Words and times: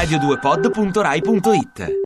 radio2pod.rai.it 0.00 1.99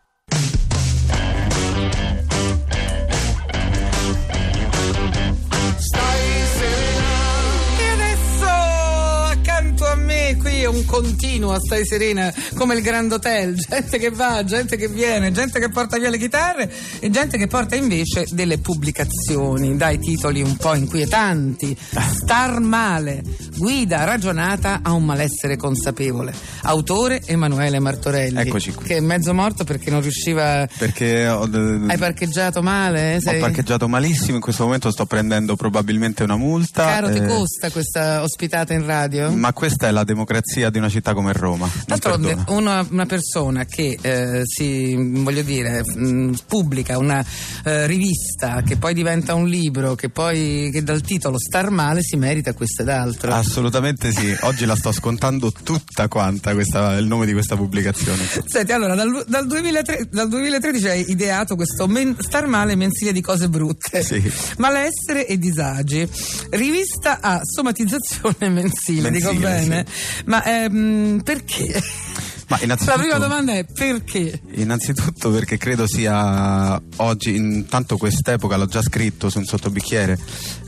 è 10.65 10.69
un 10.69 10.85
continuo, 10.85 11.57
stai 11.63 11.85
serena, 11.85 12.33
come 12.55 12.75
il 12.75 12.83
Grand 12.83 13.13
Hotel, 13.13 13.55
gente 13.55 13.99
che 13.99 14.11
va, 14.11 14.43
gente 14.45 14.77
che 14.77 14.89
viene, 14.89 15.31
gente 15.31 15.61
che 15.61 15.69
porta 15.69 15.99
via 15.99 16.09
le 16.09 16.19
chitarre 16.19 16.73
e 17.01 17.11
gente 17.11 17.37
che 17.37 17.47
porta 17.47 17.77
invece 17.77 18.27
delle 18.31 18.59
pubblicazioni 18.59 19.77
dai 19.77 19.99
titoli 19.99 20.41
un 20.41 20.57
po' 20.57 20.75
inquietanti. 20.75 21.77
Star 21.79 22.61
male, 22.61 23.23
guida 23.57 24.05
ragionata 24.05 24.81
a 24.83 24.93
un 24.93 25.05
malessere 25.05 25.57
consapevole. 25.57 26.33
Autore 26.63 27.23
Emanuele 27.27 27.79
Martorelli. 27.79 28.41
Eccoci 28.41 28.73
qui. 28.73 28.87
Che 28.87 28.97
è 28.97 29.01
mezzo 29.01 29.35
morto 29.35 29.65
perché 29.65 29.91
non 29.91 30.01
riusciva... 30.01 30.67
Perché 30.79 31.29
ho, 31.29 31.43
Hai 31.43 31.99
parcheggiato 31.99 32.63
male? 32.63 33.17
ho 33.17 33.21
Sei- 33.21 33.41
parcheggiato 33.41 33.87
malissimo, 33.87 34.37
in 34.37 34.41
questo 34.41 34.65
momento 34.65 34.91
sto 34.91 35.05
prendendo 35.05 35.57
probabilmente 35.57 36.23
una 36.23 36.37
multa. 36.37 36.85
Caro, 36.85 37.13
ti 37.13 37.19
eh, 37.19 37.27
costa 37.27 37.71
questa 37.71 38.23
ospitata 38.23 38.73
in 38.73 38.87
radio? 38.87 39.31
Ma 39.31 39.53
questa 39.53 39.89
è 39.89 39.91
la 39.91 40.05
democrazia 40.05 40.54
di 40.55 40.79
una 40.79 40.89
città 40.89 41.15
come 41.15 41.33
Roma. 41.33 41.69
D'altronde 41.87 42.45
una, 42.49 42.87
una 42.91 43.07
persona 43.07 43.65
che 43.65 43.99
eh, 44.01 44.43
si, 44.45 44.95
voglio 44.97 45.43
dire, 45.43 45.83
mh, 45.85 46.35
pubblica 46.47 46.99
una 46.99 47.25
eh, 47.65 47.87
rivista 47.87 48.63
che 48.63 48.77
poi 48.77 48.95
diventa 48.95 49.35
un 49.35 49.47
libro, 49.47 49.95
che 49.95 50.09
poi 50.09 50.71
che 50.73 50.83
dal 50.83 51.01
titolo 51.01 51.39
Star 51.39 51.71
male 51.71 52.01
si 52.03 52.17
merita 52.17 52.53
questo 52.53 52.83
ed 52.83 52.89
altro. 52.89 53.33
Assolutamente 53.33 54.13
sì, 54.13 54.35
oggi 54.43 54.65
la 54.65 54.77
sto 54.77 54.93
scontando 54.93 55.53
tutta 55.53 56.09
quanta 56.09 56.53
questa, 56.55 56.97
il 56.97 57.07
nome 57.07 57.27
di 57.27 57.33
questa 57.33 57.57
pubblicazione. 57.57 58.23
Senti, 58.47 58.73
allora, 58.73 58.95
dal, 58.95 59.25
dal 59.27 59.47
2003 59.47 60.09
dal 60.11 60.29
2013 60.29 60.89
hai 60.89 61.11
ideato 61.11 61.57
questo 61.57 61.87
men- 61.87 62.17
Star 62.19 62.47
male 62.47 62.75
mensile 62.77 63.13
di 63.13 63.21
cose 63.21 63.49
brutte. 63.49 64.03
Sì. 64.03 64.23
Malessere 64.59 65.27
e 65.27 65.39
disagi. 65.39 66.09
Rivista 66.51 67.21
a 67.21 67.41
somatizzazione 67.43 68.49
mensile, 68.49 69.11
dico 69.11 69.33
Mensile, 69.33 69.49
bene. 69.49 69.87
Ma 70.27 70.44
ehm, 70.45 71.21
perché? 71.23 71.81
Ma 72.49 72.59
La 72.67 72.77
prima 72.99 73.19
domanda 73.19 73.53
è 73.55 73.65
perché? 73.65 74.41
innanzitutto 74.55 75.31
perché 75.31 75.57
credo 75.57 75.87
sia 75.87 76.81
oggi, 76.97 77.35
intanto 77.35 77.97
quest'epoca 77.97 78.57
l'ho 78.57 78.67
già 78.67 78.83
scritto 78.83 79.31
su 79.31 79.39
un 79.39 79.45
sottobicchiere, 79.45 80.19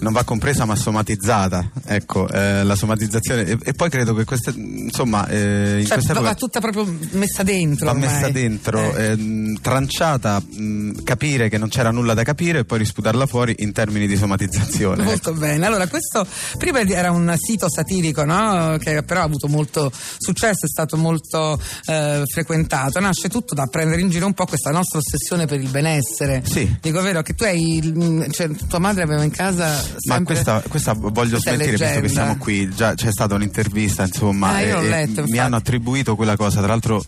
non 0.00 0.12
va 0.12 0.24
compresa 0.24 0.64
ma 0.64 0.74
somatizzata, 0.74 1.70
ecco, 1.84 2.28
eh, 2.28 2.64
la 2.64 2.74
somatizzazione. 2.76 3.44
E, 3.44 3.58
e 3.62 3.72
poi 3.74 3.90
credo 3.90 4.14
che 4.14 4.24
queste, 4.24 4.52
insomma, 4.56 5.26
eh, 5.28 5.80
in 5.80 5.86
Cioè, 5.86 6.00
va 6.14 6.34
tutta 6.34 6.60
proprio 6.60 6.86
messa 7.12 7.42
dentro. 7.42 7.86
va 7.86 7.92
ormai. 7.92 8.08
messa 8.08 8.28
dentro, 8.30 8.94
Eh. 8.96 9.04
ehm, 9.10 9.60
tranciata, 9.60 10.40
mh, 10.40 11.02
capire 11.04 11.48
che 11.48 11.58
non 11.58 11.68
c'era 11.68 11.90
nulla 11.90 12.14
da 12.14 12.22
capire 12.22 12.60
e 12.60 12.64
poi 12.64 12.78
risputarla 12.78 13.26
fuori 13.26 13.54
in 13.58 13.72
termini 13.72 14.06
di 14.06 14.16
somatizzazione. 14.16 15.02
Molto 15.02 15.32
bene, 15.34 15.66
allora 15.66 15.86
questo 15.88 16.26
prima 16.58 16.80
era 16.80 17.10
un 17.10 17.34
sito 17.38 17.66
satirico 17.70 18.24
no? 18.24 18.76
che 18.78 19.02
però 19.02 19.20
ha 19.20 19.24
avuto 19.24 19.46
molto 19.48 19.90
successo, 20.18 20.64
è 20.66 20.68
stato 20.68 20.96
molto 20.96 21.60
eh, 21.86 22.22
frequentato, 22.26 23.00
nasce 23.00 23.28
tutto 23.28 23.54
da 23.54 23.66
prendere 23.66 24.00
in 24.00 24.10
giro 24.10 24.26
un 24.26 24.34
po' 24.34 24.46
questa 24.46 24.70
nostra 24.70 24.98
ossessione 24.98 25.46
per 25.46 25.60
il 25.60 25.68
benessere. 25.68 26.42
Sì. 26.44 26.76
Dico 26.80 27.00
vero? 27.02 27.22
Che 27.22 27.34
tu 27.34 27.44
hai, 27.44 27.80
mm, 27.84 28.30
cioè, 28.30 28.48
tua 28.68 28.78
madre 28.78 29.02
aveva 29.02 29.22
in 29.22 29.30
casa 29.30 29.76
sempre... 29.76 29.94
Ma 30.06 30.22
questa, 30.22 30.62
questa 30.68 30.92
voglio 30.92 31.38
questa 31.38 31.54
smentire 31.54 31.76
visto 31.76 32.00
che 32.00 32.08
siamo 32.08 32.36
qui, 32.38 32.68
già 32.70 32.94
c'è 32.94 33.10
stata 33.10 33.34
un'intervista 33.34 34.04
insomma 34.04 34.54
Ah, 34.54 34.60
e- 34.60 34.88
letto, 34.88 35.24
mi 35.26 35.38
hanno 35.38 35.56
attribuito 35.56 36.16
quella 36.16 36.36
cosa, 36.36 36.58
tra 36.58 36.68
l'altro 36.68 37.04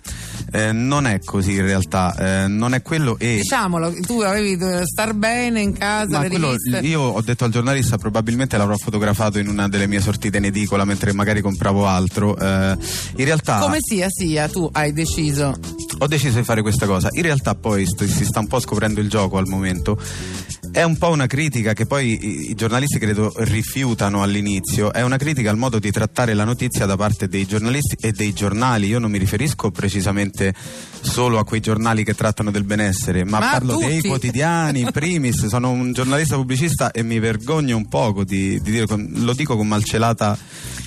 eh, 0.50 0.72
non 0.72 1.06
è 1.06 1.20
così 1.24 1.54
in 1.54 1.62
realtà, 1.62 2.44
eh, 2.44 2.46
non 2.48 2.74
è 2.74 2.82
quello 2.82 3.18
e... 3.18 3.36
Diciamolo, 3.36 3.92
tu 4.06 4.20
avevi 4.20 4.52
eh, 4.62 4.82
star 4.84 5.14
bene 5.14 5.60
in 5.60 5.72
casa, 5.76 6.18
Ma 6.18 6.22
le 6.22 6.28
quello, 6.28 6.54
io 6.82 7.00
ho 7.00 7.20
detto 7.22 7.44
al 7.44 7.50
giornalista 7.50 7.98
probabilmente 7.98 8.56
l'avrò 8.56 8.76
fotografato 8.76 9.38
in 9.38 9.48
una 9.48 9.68
delle 9.68 9.86
mie 9.86 10.00
sortite 10.00 10.38
in 10.38 10.44
edicola 10.44 10.84
mentre 10.84 11.12
magari 11.12 11.40
compravo 11.40 11.86
altro. 11.86 12.36
eh, 12.38 12.76
in 13.16 13.24
realtà 13.24 13.58
Come 13.58 13.78
sia 13.80 14.06
sia, 14.08 14.48
tu 14.48 14.68
hai 14.72 14.92
deciso. 14.92 15.54
ho 15.98 16.06
deciso 16.06 16.38
di 16.38 16.44
fare 16.44 16.62
questa 16.62 16.86
cosa. 16.86 17.08
In 17.12 17.22
realtà 17.22 17.54
poi 17.54 17.86
st- 17.86 18.04
si 18.04 18.24
sta 18.24 18.40
un 18.40 18.46
po' 18.46 18.60
scoprendo 18.60 19.00
il 19.00 19.08
gioco 19.08 19.36
al 19.38 19.46
momento. 19.46 19.98
È 20.70 20.82
un 20.82 20.96
po' 20.96 21.10
una 21.10 21.26
critica 21.26 21.72
che 21.72 21.86
poi 21.86 22.50
i, 22.50 22.54
giornalisti 22.54 22.98
credo 22.98 23.32
rifiutano 23.36 24.22
all'inizio, 24.22 24.92
è 24.92 25.02
una 25.02 25.16
critica 25.16 25.50
al 25.50 25.56
modo 25.56 25.78
di 25.78 25.90
trattare 25.90 26.34
la 26.34 26.44
notizia 26.44 26.86
da 26.86 26.96
parte 26.96 27.28
dei 27.28 27.46
giornalisti 27.46 27.96
e 28.00 28.12
dei 28.12 28.32
giornali. 28.32 28.86
Io 28.86 28.98
non 28.98 29.10
mi 29.10 29.18
riferisco 29.18 29.70
precisamente 29.70 30.54
solo 31.00 31.38
a 31.38 31.44
quei 31.44 31.60
giornali 31.60 32.04
che 32.04 32.14
trattano 32.14 32.50
del 32.50 32.64
benessere, 32.64 33.24
ma, 33.24 33.38
Ma 33.38 33.50
parlo 33.50 33.76
dei 33.76 33.96
tutti. 33.96 34.08
quotidiani, 34.08 34.80
in 34.80 34.90
primis. 34.92 35.46
Sono 35.48 35.70
un 35.70 35.92
giornalista 35.92 36.36
pubblicista 36.36 36.90
e 36.90 37.02
mi 37.02 37.18
vergogno 37.18 37.76
un 37.76 37.88
poco 37.88 38.24
di, 38.24 38.60
di 38.60 38.70
dire, 38.70 38.86
lo 38.88 39.32
dico 39.32 39.56
con 39.56 39.66
malcelata 39.66 40.36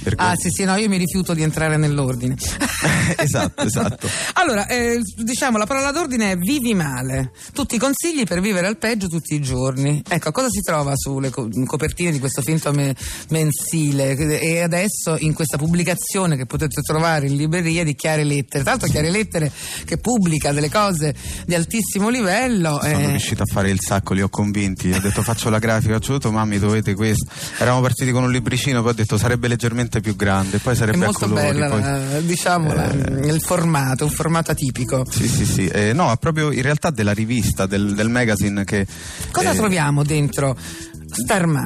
vergogna. 0.04 0.30
Ah 0.30 0.36
sì 0.36 0.50
sì, 0.52 0.64
no, 0.64 0.76
io 0.76 0.90
mi 0.90 0.98
rifiuto 0.98 1.34
di 1.34 1.42
entrare 1.42 1.78
nell'ordine. 1.78 2.36
esatto, 3.18 3.62
esatto. 3.64 4.10
Allora, 4.34 4.66
eh, 4.68 5.00
diciamo, 5.18 5.58
la 5.58 5.66
parola 5.66 5.92
d'ordine 5.92 6.32
è 6.32 6.36
vivi 6.36 6.74
male. 6.74 7.32
Tutti 7.54 7.76
i 7.76 7.78
consigli 7.78 8.24
per 8.24 8.42
vivere 8.42 8.68
al 8.68 8.78
peggio 8.78 9.08
tutti 9.08 9.36
i 9.36 9.42
giorni. 9.42 9.71
Ecco, 10.08 10.32
cosa 10.32 10.50
si 10.50 10.62
trova 10.62 10.94
sulle 10.96 11.30
co- 11.30 11.50
copertine 11.66 12.12
di 12.12 12.20
questo 12.20 12.42
finto 12.42 12.72
me- 12.74 12.96
mensile? 13.30 14.16
E 14.40 14.62
adesso 14.62 15.16
in 15.20 15.34
questa 15.34 15.58
pubblicazione 15.58 16.36
che 16.38 16.46
potete 16.46 16.82
trovare 16.82 17.28
in 17.28 17.36
libreria 17.36 17.84
di 17.84 17.96
Chiare 17.96 18.24
Lettere. 18.24 18.64
Tra 18.64 18.72
l'altro 18.72 18.90
Chiare 18.90 19.10
Lettere 19.10 19.52
che 19.86 19.98
pubblica 19.98 20.52
delle 20.52 20.70
cose 20.70 21.14
di 21.46 21.56
altissimo 21.56 22.10
livello. 22.10 22.80
Sono 22.82 23.00
eh, 23.00 23.08
riuscito 23.08 23.44
a 23.44 23.46
fare 23.46 23.70
il 23.70 23.80
sacco, 23.82 24.14
li 24.14 24.22
ho 24.22 24.30
convinti. 24.30 24.92
Ho 24.92 25.00
detto 25.00 25.22
faccio 25.22 25.50
la 25.50 25.60
grafica, 25.60 25.94
faccio 25.94 26.14
tutto, 26.14 26.32
mammi 26.32 26.60
dovete 26.60 26.94
questo. 26.94 27.30
Eravamo 27.58 27.82
partiti 27.82 28.12
con 28.12 28.24
un 28.24 28.32
libricino, 28.32 28.82
poi 28.82 28.92
ho 28.92 28.96
detto 28.96 29.18
sarebbe 29.18 29.48
leggermente 29.48 30.00
più 30.02 30.16
grande, 30.16 30.60
poi 30.60 30.74
è 30.74 30.76
sarebbe 30.76 30.98
a 30.98 31.06
molto 31.06 31.28
colori. 31.28 31.48
bella, 31.48 31.70
poi- 31.70 32.26
diciamo, 32.26 32.74
la- 32.74 32.92
il 32.92 33.42
formato, 33.42 34.06
un 34.06 34.12
formato 34.12 34.52
atipico. 34.52 35.06
Sì, 35.10 35.28
sì, 35.28 35.46
sì. 35.46 35.68
Eh, 35.68 35.94
no, 35.94 36.16
proprio 36.20 36.52
in 36.52 36.62
realtà 36.62 36.90
della 36.90 37.14
rivista, 37.14 37.66
del, 37.66 37.94
del 37.96 38.10
magazine 38.10 38.64
che. 38.64 38.86
Cosa 39.32 39.52
eh, 39.52 39.56
troviamo 39.62 40.04
dentro? 40.04 40.58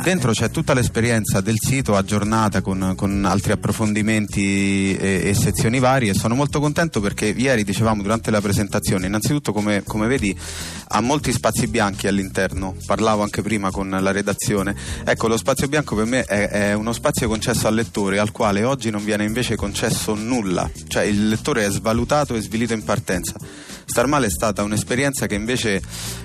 Dentro 0.03 0.31
c'è 0.31 0.50
tutta 0.50 0.73
l'esperienza 0.73 1.39
del 1.39 1.56
sito 1.57 1.95
aggiornata 1.95 2.61
con, 2.61 2.94
con 2.97 3.23
altri 3.25 3.53
approfondimenti 3.53 4.97
e, 4.97 5.22
e 5.25 5.33
sezioni 5.33 5.79
varie. 5.79 6.13
Sono 6.13 6.35
molto 6.35 6.59
contento 6.59 7.00
perché 7.00 7.28
ieri 7.28 7.63
dicevamo 7.63 8.01
durante 8.01 8.31
la 8.31 8.41
presentazione, 8.41 9.06
innanzitutto 9.06 9.53
come, 9.53 9.83
come 9.85 10.07
vedi 10.07 10.35
ha 10.89 11.00
molti 11.00 11.31
spazi 11.31 11.67
bianchi 11.67 12.07
all'interno, 12.07 12.75
parlavo 12.85 13.22
anche 13.22 13.41
prima 13.41 13.72
con 13.72 13.89
la 13.89 14.12
redazione. 14.12 14.75
Ecco, 15.06 15.27
lo 15.27 15.38
spazio 15.38 15.67
bianco 15.67 15.95
per 15.95 16.06
me 16.06 16.23
è, 16.23 16.50
è 16.50 16.73
uno 16.73 16.91
spazio 16.91 17.27
concesso 17.27 17.67
al 17.67 17.75
lettore 17.75 18.19
al 18.19 18.31
quale 18.31 18.63
oggi 18.63 18.89
non 18.89 19.06
viene 19.06 19.23
invece 19.23 19.56
concesso 19.56 20.16
nulla, 20.16 20.69
cioè 20.88 21.03
il 21.03 21.29
lettore 21.29 21.66
è 21.66 21.69
svalutato 21.69 22.35
e 22.35 22.41
svilito 22.41 22.73
in 22.73 22.83
partenza. 22.83 23.35
Star 23.85 24.07
Male 24.07 24.28
è 24.28 24.29
stata 24.29 24.63
un'esperienza 24.63 25.28
che 25.28 25.35
invece, 25.35 25.81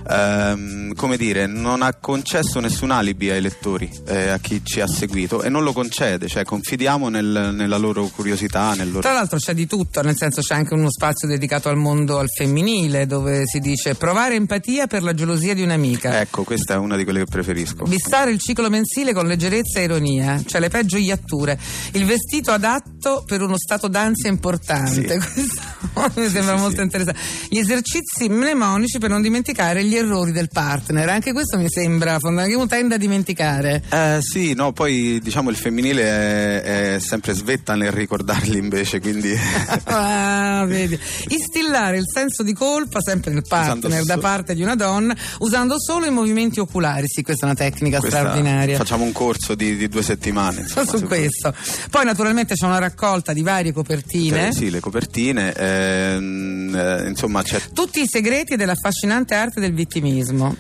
ehm, 0.09 0.95
come 0.95 1.17
dire, 1.17 1.47
non 1.47 1.83
ha 1.83 1.95
concesso 1.95 2.59
nessun 2.61 2.91
alibi 2.91 3.31
ai 3.31 3.41
lettori, 3.41 3.91
eh, 4.07 4.29
a 4.29 4.39
chi 4.39 4.63
ci 4.65 4.81
ha 4.81 4.87
seguito 4.87 5.43
e 5.43 5.49
non 5.49 5.63
lo 5.63 5.73
concede, 5.73 6.27
cioè 6.27 6.45
confidiamo 6.45 7.09
nel- 7.09 7.51
nella 7.55 7.77
loro 7.77 8.07
curiosità, 8.07 8.75
nel 8.75 8.89
loro... 8.89 9.01
Tra 9.01 9.13
l'altro 9.13 9.39
c'è 9.39 9.55
di 9.55 9.67
tutto, 9.67 10.03
nel 10.03 10.17
senso 10.17 10.41
c'è 10.41 10.55
anche 10.55 10.75
uno 10.75 10.91
spazio 10.91 11.29
dedicato 11.29 11.69
al 11.69 11.77
mondo 11.77 12.19
al 12.19 12.29
femminile 12.29 13.07
dove 13.07 13.43
si 13.47 13.61
dice 13.61 13.95
provare 13.95 14.35
empatia 14.35 14.87
per 14.87 15.03
la 15.03 15.15
gelosia 15.15 15.55
di 15.55 15.63
un'amica. 15.63 16.21
Ecco, 16.21 16.45
questa 16.45 16.75
è 16.75 16.77
una 16.77 16.97
di 16.97 17.05
quelle 17.05 17.21
che 17.21 17.31
preferisco. 17.31 17.85
Vistare 17.85 18.31
il 18.31 18.39
ciclo 18.39 18.69
mensile 18.69 19.13
con 19.13 19.27
leggerezza 19.27 19.81
e 19.81 19.85
ironia, 19.85 20.43
cioè 20.47 20.61
le 20.61 20.69
peggio 20.69 20.97
iatture. 20.97 21.59
Il 21.93 22.05
vestito 22.05 22.51
adatto 22.51 23.23
per 23.27 23.43
uno 23.43 23.57
stato 23.57 23.89
d'ansia 23.89 24.31
importante. 24.31 25.19
Questo 25.19 25.70
mi 26.17 26.29
sembra 26.29 26.57
sì, 26.57 26.61
molto 26.61 26.77
sì. 26.77 26.83
interessante. 26.83 27.21
Gli 27.49 27.59
esercizi 27.59 28.29
mnemonici 28.29 28.99
per 28.99 29.11
non 29.11 29.23
dimenticare 29.23 29.85
gli 29.85 29.97
errori 29.97 30.33
del 30.33 30.49
partner. 30.49 31.09
Anche 31.09 31.33
questo 31.33 31.59
mi 31.59 31.69
sembra 31.69 32.19
fondamentale. 32.19 32.55
Uno 32.55 32.67
tende 32.67 32.95
a 32.95 32.99
dimenticare. 32.99 33.83
Eh, 33.89 34.19
sì, 34.21 34.55
no, 34.55 34.73
poi 34.73 35.21
diciamo 35.23 35.51
il 35.51 35.57
femminile 35.57 36.03
è, 36.03 36.95
è 36.95 36.99
sempre 37.01 37.33
svetta 37.33 37.75
nel 37.75 37.93
ricordarli 37.93 38.59
invece, 38.59 39.01
quindi... 39.01 39.39
Ah, 39.93 40.65
vedi. 40.67 40.99
Instillare 41.29 41.97
il 41.99 42.05
senso 42.13 42.43
di 42.43 42.53
colpa 42.53 43.01
sempre 43.01 43.33
nel 43.33 43.43
partner 43.47 43.87
Usando 43.91 44.05
da 44.05 44.15
so- 44.15 44.21
parte 44.21 44.55
di 44.55 44.63
una 44.63 44.75
donna 44.75 45.15
usando 45.39 45.81
solo 45.81 46.07
i 46.07 46.11
movimenti 46.11 46.61
oculari. 46.61 47.07
Sì, 47.09 47.23
questa 47.23 47.47
è 47.47 47.51
una 47.51 47.59
tecnica 47.59 47.99
Questa- 47.99 48.19
straordinaria. 48.19 48.77
Facciamo 48.77 49.05
un 49.05 49.13
corso 49.13 49.55
di, 49.55 49.77
di 49.77 49.89
due 49.89 50.03
settimane. 50.03 50.61
insomma, 50.61 50.87
su 50.87 51.05
questo. 51.05 51.55
Poi 51.91 52.05
naturalmente 52.05 52.55
c'è 52.55 52.67
una 52.67 52.79
raccolta 52.79 53.33
di 53.33 53.43
varie 53.43 53.73
copertine. 53.73 54.49
Eh, 54.49 54.53
sì, 54.53 54.71
le 54.71 54.81
copertine, 54.81 55.53
ehm, 55.71 56.75
eh, 56.75 57.09
insomma 57.09 57.43
c'è... 57.43 57.61
Tutti 57.73 58.01
i 58.01 58.07
segreti 58.07 58.57
dell'affascinante 58.57 59.35
arte 59.35 59.61
del 59.61 59.73
vittimismo. 59.73 60.57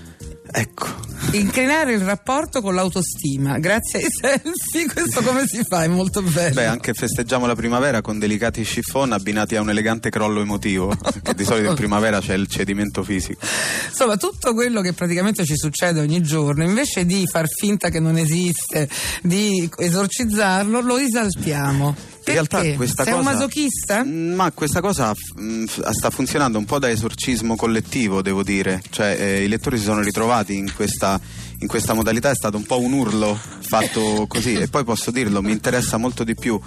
Ecco, 0.53 0.87
Incrinare 1.33 1.93
il 1.93 2.01
rapporto 2.01 2.61
con 2.61 2.75
l'autostima, 2.75 3.59
grazie 3.59 4.01
ai 4.01 4.07
selfie, 4.11 4.93
questo 4.93 5.23
come 5.23 5.47
si 5.47 5.63
fa? 5.63 5.85
È 5.85 5.87
molto 5.87 6.23
bello. 6.23 6.55
Beh, 6.55 6.65
anche 6.65 6.93
festeggiamo 6.93 7.47
la 7.47 7.55
primavera 7.55 8.01
con 8.01 8.19
delicati 8.19 8.63
chiffon 8.63 9.13
abbinati 9.13 9.55
a 9.55 9.61
un 9.61 9.71
elegante 9.71 10.11
crollo 10.11 10.41
emotivo, 10.41 10.89
perché 10.89 11.35
di 11.35 11.45
solito 11.45 11.69
in 11.71 11.77
primavera 11.77 12.19
c'è 12.19 12.35
il 12.35 12.49
cedimento 12.49 13.05
fisico. 13.05 13.47
Insomma, 13.89 14.17
tutto 14.17 14.53
quello 14.53 14.81
che 14.81 14.93
praticamente 14.93 15.45
ci 15.45 15.57
succede 15.57 16.01
ogni 16.01 16.21
giorno, 16.21 16.65
invece 16.65 17.07
di 17.07 17.25
far 17.31 17.47
finta 17.49 17.91
che 17.91 18.01
non 18.01 18.17
esiste, 18.17 18.89
di 19.23 19.71
esorcizzarlo, 19.77 20.81
lo 20.81 20.97
esaltiamo. 20.97 21.95
In 22.31 22.47
realtà 22.47 22.75
questa 22.75 23.05
Sei 23.05 23.13
cosa, 23.13 23.29
un 23.29 23.35
masochista? 23.35 24.05
Ma 24.05 24.51
questa 24.53 24.81
cosa 24.81 25.13
mh, 25.35 25.65
sta 25.91 26.11
funzionando 26.11 26.59
un 26.59 26.65
po' 26.65 26.79
da 26.79 26.91
esorcismo 26.91 27.57
collettivo, 27.57 28.23
devo 28.23 28.43
dire. 28.43 28.83
Cioè, 28.89 29.17
eh, 29.19 29.45
i 29.45 29.49
lettori 29.49 29.79
si 29.79 29.85
sono 29.85 30.01
ritrovati 30.01 30.57
in 30.57 30.73
questa, 30.75 31.21
in 31.59 31.67
questa 31.67 31.95
modalità, 31.95 32.31
è 32.31 32.35
stato 32.35 32.57
un 32.57 32.65
po' 32.65 32.81
un 32.81 32.93
urlo 32.93 33.39
fatto 33.71 34.27
così. 34.29 34.55
e 34.55 34.69
poi 34.69 34.85
posso 34.85 35.11
dirlo, 35.11 35.41
mi 35.43 35.53
interessa 35.53 35.97
molto 35.97 36.25
di 36.25 36.35
più 36.35 36.61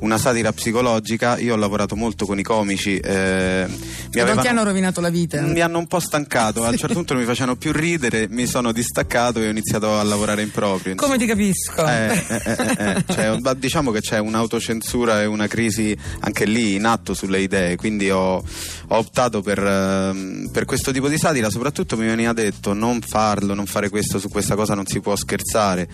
una 0.00 0.18
satira 0.18 0.52
psicologica. 0.52 1.38
Io 1.38 1.54
ho 1.54 1.56
lavorato 1.56 1.96
molto 1.96 2.26
con 2.26 2.38
i 2.38 2.42
comici. 2.42 2.98
Eh, 2.98 3.66
mi 4.12 4.20
avevano, 4.20 4.42
ti 4.42 4.48
hanno 4.48 4.64
rovinato 4.64 5.00
la 5.00 5.10
vita? 5.10 5.40
Mi 5.40 5.60
hanno 5.60 5.78
un 5.78 5.86
po' 5.86 6.00
stancato. 6.00 6.64
A 6.64 6.68
un 6.68 6.76
certo 6.76 6.94
punto 6.94 7.14
non 7.14 7.22
mi 7.22 7.28
facevano 7.28 7.56
più 7.56 7.72
ridere, 7.72 8.28
mi 8.28 8.46
sono 8.46 8.72
distaccato 8.72 9.40
e 9.40 9.46
ho 9.46 9.50
iniziato 9.50 9.98
a 9.98 10.02
lavorare 10.02 10.42
in 10.42 10.50
proprio. 10.50 10.92
Insomma. 10.92 11.12
Come 11.12 11.24
ti 11.24 11.26
capisco? 11.26 11.86
Eh, 11.86 12.24
eh, 12.28 12.42
eh, 12.44 12.94
eh 12.96 13.04
cioè, 13.12 13.54
diciamo 13.56 13.90
che 13.90 14.00
c'è 14.00 14.18
un'autocensura 14.18 14.90
censura 14.90 15.22
e 15.22 15.26
una 15.26 15.46
crisi 15.46 15.96
anche 16.20 16.44
lì 16.44 16.74
in 16.74 16.84
atto 16.84 17.14
sulle 17.14 17.40
idee, 17.40 17.76
quindi 17.76 18.10
ho, 18.10 18.36
ho 18.36 18.42
optato 18.88 19.40
per, 19.40 19.58
ehm, 19.58 20.50
per, 20.52 20.64
questo 20.64 20.92
tipo 20.92 21.08
di 21.08 21.18
satira, 21.18 21.50
soprattutto 21.50 21.96
mi 21.96 22.06
veniva 22.06 22.32
detto 22.32 22.72
non 22.72 23.00
farlo, 23.00 23.54
non 23.54 23.66
fare 23.66 23.88
questo, 23.88 24.18
su 24.18 24.28
questa 24.28 24.54
cosa 24.54 24.74
non 24.74 24.86
si 24.86 25.00
può 25.00 25.14
scherzare. 25.16 25.88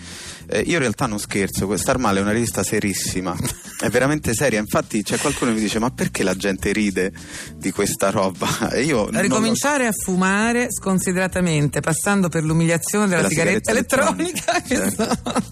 Eh, 0.57 0.63
io 0.65 0.73
in 0.73 0.79
realtà 0.79 1.05
non 1.05 1.19
scherzo, 1.19 1.75
Star 1.77 1.99
Male 1.99 2.17
è 2.17 2.21
una 2.23 2.31
rivista 2.31 2.63
serissima, 2.63 3.35
è 3.79 3.89
veramente 3.89 4.33
seria, 4.33 4.59
infatti 4.59 5.03
c'è 5.03 5.17
qualcuno 5.17 5.51
che 5.51 5.57
mi 5.57 5.63
dice 5.63 5.77
ma 5.77 5.91
perché 5.91 6.23
la 6.23 6.35
gente 6.35 6.71
ride 6.71 7.11
di 7.55 7.71
questa 7.71 8.09
roba? 8.09 8.45
E 8.77 8.83
io 8.83 9.07
Ricominciare 9.09 9.83
lo... 9.83 9.89
a 9.89 9.93
fumare 9.93 10.67
sconsideratamente, 10.71 11.79
passando 11.79 12.27
per 12.27 12.43
l'umiliazione 12.43 13.07
della, 13.07 13.27
della 13.27 13.29
sigaretta, 13.29 13.71
sigaretta, 13.71 14.01
elettronica, 14.01 14.63
elettronica. 14.65 15.15
Certo. 15.15 15.43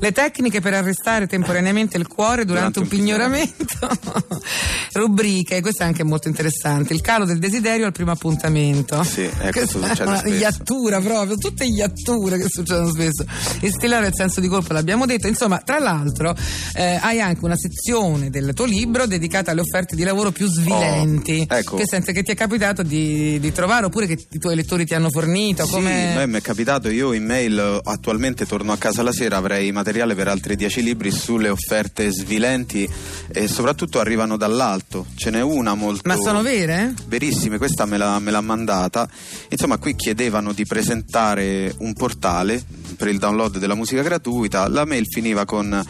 le 0.00 0.12
tecniche 0.12 0.60
per 0.60 0.74
arrestare 0.74 1.26
temporaneamente 1.26 1.96
il 1.96 2.06
cuore 2.06 2.44
durante, 2.44 2.78
durante 2.78 2.78
un 2.80 2.88
pignoramento. 2.88 3.88
Rubriche, 4.92 5.60
questo 5.60 5.82
è 5.82 5.86
anche 5.86 6.04
molto 6.04 6.28
interessante. 6.28 6.94
Il 6.94 7.00
calo 7.00 7.24
del 7.24 7.38
desiderio 7.38 7.86
al 7.86 7.92
primo 7.92 8.10
appuntamento. 8.10 9.02
Sì, 9.04 9.22
ecco, 9.22 9.50
questo 9.50 9.80
succede 9.80 10.02
una 10.08 10.18
spesso. 10.18 10.34
iattura 10.34 11.00
proprio, 11.00 11.36
tutte 11.36 11.64
iatture 11.64 12.38
che 12.38 12.46
succedono 12.48 12.90
spesso. 12.90 13.24
Instillare 13.60 14.08
il 14.08 14.14
senso 14.14 14.37
di 14.40 14.48
colpa, 14.48 14.72
l'abbiamo 14.72 15.06
detto. 15.06 15.26
Insomma, 15.26 15.58
tra 15.58 15.78
l'altro, 15.78 16.34
eh, 16.74 16.98
hai 17.00 17.20
anche 17.20 17.44
una 17.44 17.56
sezione 17.56 18.30
del 18.30 18.52
tuo 18.54 18.64
libro 18.64 19.06
dedicata 19.06 19.50
alle 19.50 19.60
offerte 19.60 19.96
di 19.96 20.02
lavoro 20.04 20.30
più 20.30 20.48
svilenti. 20.48 21.46
Oh, 21.48 21.54
ecco. 21.54 21.76
Che 21.76 21.86
sente 21.86 22.12
che 22.12 22.22
ti 22.22 22.32
è 22.32 22.34
capitato 22.34 22.82
di, 22.82 23.38
di, 23.40 23.52
trovare 23.52 23.86
oppure 23.86 24.06
che 24.06 24.18
i 24.30 24.38
tuoi 24.38 24.54
lettori 24.54 24.84
ti 24.84 24.94
hanno 24.94 25.10
fornito? 25.10 25.64
Sì, 25.64 25.70
come... 25.70 26.26
mi 26.26 26.38
è 26.38 26.40
capitato. 26.40 26.88
Io 26.88 27.12
in 27.12 27.24
mail 27.24 27.80
attualmente 27.84 28.46
torno 28.46 28.72
a 28.72 28.76
casa 28.76 29.02
la 29.02 29.12
sera, 29.12 29.36
avrei 29.36 29.72
materiale 29.72 30.14
per 30.14 30.28
altri 30.28 30.56
dieci 30.56 30.82
libri 30.82 31.10
sulle 31.10 31.48
offerte 31.48 32.10
svilenti 32.10 32.88
e 33.32 33.48
soprattutto 33.48 34.00
arrivano 34.00 34.36
dall'alto. 34.36 35.06
Ce 35.14 35.30
n'è 35.30 35.40
una 35.40 35.74
molto. 35.74 36.02
Ma 36.08 36.16
sono 36.16 36.42
vere? 36.42 36.94
Verissime, 37.06 37.58
questa 37.58 37.84
me 37.86 37.96
l'ha, 37.96 38.18
me 38.18 38.30
l'ha 38.30 38.40
mandata. 38.40 39.08
Insomma, 39.48 39.78
qui 39.78 39.94
chiedevano 39.94 40.52
di 40.52 40.64
presentare 40.66 41.74
un 41.78 41.92
portale 41.92 42.62
per 42.98 43.08
il 43.08 43.18
download 43.18 43.58
della 43.58 43.76
musica 43.76 44.02
gratuita. 44.02 44.68
La 44.68 44.84
mail 44.84 45.06
finiva 45.06 45.44
con 45.44 45.80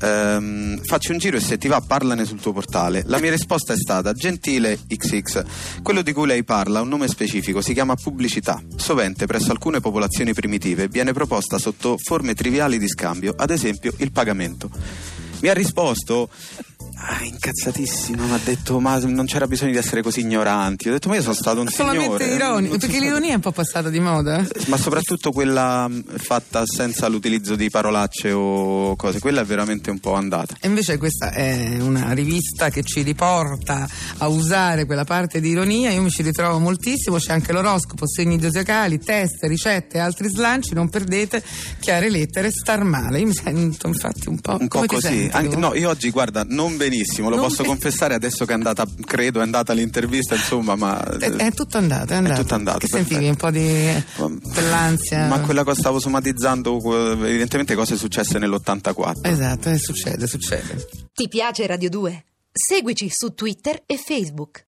ehm, 0.00 0.80
facci 0.82 1.12
un 1.12 1.18
giro 1.18 1.36
e 1.36 1.40
se 1.40 1.58
ti 1.58 1.68
va 1.68 1.80
parlane 1.80 2.24
sul 2.24 2.40
tuo 2.40 2.52
portale. 2.52 3.04
La 3.06 3.20
mia 3.20 3.30
risposta 3.30 3.74
è 3.74 3.76
stata 3.76 4.12
gentile 4.14 4.80
XX. 4.88 5.44
Quello 5.82 6.02
di 6.02 6.12
cui 6.12 6.26
lei 6.26 6.42
parla 6.42 6.78
ha 6.78 6.82
un 6.82 6.88
nome 6.88 7.06
specifico, 7.06 7.60
si 7.60 7.74
chiama 7.74 7.94
pubblicità. 7.94 8.60
Sovente 8.76 9.26
presso 9.26 9.52
alcune 9.52 9.80
popolazioni 9.80 10.32
primitive 10.32 10.88
viene 10.88 11.12
proposta 11.12 11.58
sotto 11.58 11.96
forme 12.02 12.34
triviali 12.34 12.78
di 12.78 12.88
scambio, 12.88 13.34
ad 13.36 13.50
esempio 13.50 13.92
il 13.98 14.10
pagamento. 14.10 14.70
Mi 15.40 15.50
ha 15.50 15.52
risposto 15.52 16.30
Ah, 17.06 17.22
incazzatissimo, 17.22 18.24
mi 18.24 18.32
ha 18.32 18.40
detto 18.42 18.80
ma 18.80 18.96
non 18.98 19.26
c'era 19.26 19.46
bisogno 19.46 19.72
di 19.72 19.76
essere 19.76 20.00
così 20.00 20.20
ignoranti. 20.20 20.88
Ho 20.88 20.92
detto 20.92 21.10
ma 21.10 21.16
io 21.16 21.20
sono 21.20 21.34
stato 21.34 21.60
un 21.60 21.68
Solamente 21.68 22.24
signore. 22.24 22.34
ironico, 22.34 22.78
perché 22.78 22.98
l'ironia 22.98 23.32
è 23.32 23.34
un 23.34 23.40
po' 23.42 23.52
passata 23.52 23.90
di 23.90 24.00
moda. 24.00 24.42
Ma 24.68 24.78
soprattutto 24.78 25.30
quella 25.30 25.86
mm, 25.86 26.00
fatta 26.16 26.62
senza 26.64 27.06
l'utilizzo 27.08 27.56
di 27.56 27.68
parolacce 27.68 28.32
o 28.32 28.96
cose, 28.96 29.18
quella 29.18 29.42
è 29.42 29.44
veramente 29.44 29.90
un 29.90 29.98
po' 29.98 30.14
andata. 30.14 30.56
E 30.58 30.66
invece 30.66 30.96
questa 30.96 31.30
è 31.30 31.76
una 31.78 32.12
rivista 32.12 32.70
che 32.70 32.82
ci 32.82 33.02
riporta 33.02 33.86
a 34.18 34.28
usare 34.28 34.86
quella 34.86 35.04
parte 35.04 35.42
di 35.42 35.50
ironia, 35.50 35.90
io 35.90 36.00
mi 36.00 36.10
ci 36.10 36.22
ritrovo 36.22 36.58
moltissimo, 36.58 37.18
c'è 37.18 37.32
anche 37.32 37.52
l'oroscopo, 37.52 38.08
segni 38.08 38.40
zodiacali, 38.40 38.98
test, 38.98 39.42
ricette 39.42 39.98
e 39.98 40.00
altri 40.00 40.30
slanci, 40.30 40.72
non 40.72 40.88
perdete, 40.88 41.44
chiare 41.80 42.08
lettere, 42.08 42.50
star 42.50 42.82
male. 42.82 43.18
Io 43.18 43.26
mi 43.26 43.34
sento 43.34 43.88
infatti 43.88 44.30
un 44.30 44.40
po'... 44.40 44.56
Un 44.58 44.68
po' 44.68 44.84
così. 44.86 45.28
Anche, 45.30 45.56
no, 45.56 45.74
io 45.74 45.90
oggi 45.90 46.08
guarda, 46.08 46.46
non 46.48 46.78
venite 46.78 46.92
benissimo, 46.94 47.28
lo 47.28 47.36
non 47.36 47.46
posso 47.46 47.64
confessare 47.64 48.14
adesso 48.14 48.44
che 48.44 48.52
è 48.52 48.54
andata, 48.54 48.86
credo, 49.04 49.40
è 49.40 49.42
andata 49.42 49.72
l'intervista, 49.72 50.34
insomma, 50.34 50.76
ma... 50.76 51.02
È, 51.02 51.30
è 51.30 51.52
tutto 51.52 51.78
andato, 51.78 52.12
è 52.12 52.16
andato. 52.16 52.40
È 52.40 52.42
tutto 52.42 52.54
andato. 52.54 52.78
Che 52.78 52.86
sentivi 52.86 53.28
un 53.28 53.36
po' 53.36 53.50
di 53.50 54.04
quell'ansia? 54.52 55.26
Ma 55.26 55.40
quella 55.40 55.64
cosa 55.64 55.80
stavo 55.80 55.98
somatizzando, 55.98 57.26
evidentemente 57.26 57.74
cose 57.74 57.96
successe 57.96 58.38
nell'84. 58.38 59.18
Esatto, 59.22 59.70
eh, 59.70 59.78
succede, 59.78 60.26
succede. 60.26 60.86
Ti 61.12 61.28
piace 61.28 61.66
Radio 61.66 61.88
2? 61.88 62.24
Seguici 62.52 63.08
su 63.10 63.34
Twitter 63.34 63.82
e 63.84 63.96
Facebook. 63.96 64.62